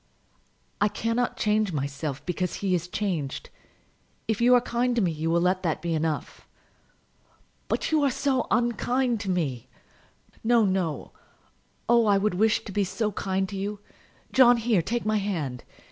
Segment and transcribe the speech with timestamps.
[0.81, 3.51] "I cannot change myself because he is changed.
[4.27, 6.47] If you are kind to me you will let that be enough."
[7.67, 9.69] "But you are so unkind to me!"
[10.43, 11.11] "No, no;
[11.87, 13.79] oh, I would wish to be so kind to you!
[14.33, 15.63] John, here; take my hand.